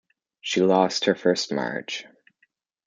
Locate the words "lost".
0.61-1.05